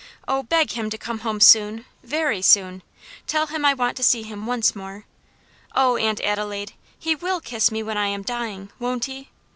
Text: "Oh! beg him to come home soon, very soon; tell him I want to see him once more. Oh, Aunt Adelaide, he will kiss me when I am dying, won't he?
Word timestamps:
"Oh! 0.27 0.41
beg 0.41 0.71
him 0.71 0.89
to 0.89 0.97
come 0.97 1.19
home 1.19 1.39
soon, 1.39 1.85
very 2.01 2.41
soon; 2.41 2.81
tell 3.27 3.45
him 3.45 3.63
I 3.63 3.75
want 3.75 3.95
to 3.97 4.03
see 4.03 4.23
him 4.23 4.47
once 4.47 4.75
more. 4.75 5.05
Oh, 5.75 5.95
Aunt 5.95 6.19
Adelaide, 6.21 6.73
he 6.97 7.13
will 7.13 7.39
kiss 7.39 7.69
me 7.69 7.83
when 7.83 7.99
I 7.99 8.07
am 8.07 8.23
dying, 8.23 8.71
won't 8.79 9.05
he? 9.05 9.29